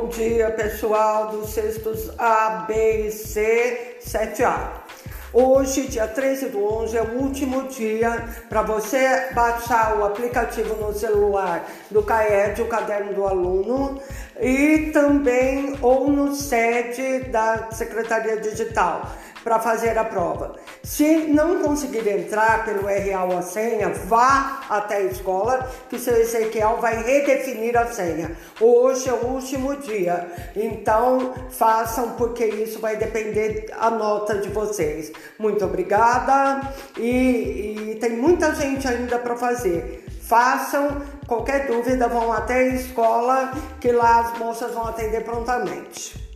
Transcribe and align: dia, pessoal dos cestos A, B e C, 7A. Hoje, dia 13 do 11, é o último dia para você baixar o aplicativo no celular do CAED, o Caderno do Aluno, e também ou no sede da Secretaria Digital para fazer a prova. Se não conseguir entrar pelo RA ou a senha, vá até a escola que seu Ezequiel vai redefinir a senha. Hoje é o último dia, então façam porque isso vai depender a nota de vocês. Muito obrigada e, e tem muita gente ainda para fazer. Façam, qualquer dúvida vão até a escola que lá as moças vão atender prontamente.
dia, 0.00 0.50
pessoal 0.50 1.28
dos 1.28 1.50
cestos 1.50 2.10
A, 2.18 2.64
B 2.66 3.08
e 3.08 3.12
C, 3.12 3.98
7A. 4.00 4.80
Hoje, 5.34 5.86
dia 5.86 6.06
13 6.06 6.48
do 6.48 6.64
11, 6.64 6.96
é 6.96 7.02
o 7.02 7.18
último 7.18 7.68
dia 7.68 8.26
para 8.48 8.62
você 8.62 9.28
baixar 9.34 9.98
o 9.98 10.04
aplicativo 10.04 10.74
no 10.76 10.94
celular 10.94 11.66
do 11.90 12.02
CAED, 12.02 12.62
o 12.62 12.68
Caderno 12.68 13.12
do 13.12 13.26
Aluno, 13.26 14.00
e 14.42 14.90
também 14.90 15.76
ou 15.80 16.10
no 16.10 16.34
sede 16.34 17.30
da 17.30 17.70
Secretaria 17.70 18.38
Digital 18.38 19.08
para 19.44 19.58
fazer 19.58 19.96
a 19.98 20.04
prova. 20.04 20.56
Se 20.82 21.16
não 21.28 21.62
conseguir 21.62 22.06
entrar 22.08 22.64
pelo 22.64 22.86
RA 22.86 23.24
ou 23.24 23.38
a 23.38 23.42
senha, 23.42 23.88
vá 23.88 24.62
até 24.68 24.96
a 24.96 25.02
escola 25.02 25.70
que 25.88 25.98
seu 25.98 26.16
Ezequiel 26.16 26.78
vai 26.80 27.02
redefinir 27.02 27.76
a 27.76 27.86
senha. 27.86 28.36
Hoje 28.60 29.08
é 29.08 29.12
o 29.12 29.26
último 29.26 29.76
dia, 29.76 30.26
então 30.56 31.34
façam 31.50 32.10
porque 32.10 32.44
isso 32.44 32.80
vai 32.80 32.96
depender 32.96 33.66
a 33.78 33.90
nota 33.90 34.36
de 34.36 34.48
vocês. 34.48 35.12
Muito 35.38 35.64
obrigada 35.64 36.72
e, 36.96 37.92
e 37.92 37.98
tem 38.00 38.16
muita 38.16 38.54
gente 38.54 38.86
ainda 38.86 39.18
para 39.18 39.36
fazer. 39.36 40.04
Façam, 40.22 41.02
qualquer 41.26 41.66
dúvida 41.66 42.08
vão 42.08 42.32
até 42.32 42.54
a 42.54 42.74
escola 42.74 43.52
que 43.80 43.90
lá 43.90 44.20
as 44.20 44.38
moças 44.38 44.72
vão 44.72 44.86
atender 44.86 45.24
prontamente. 45.24 46.31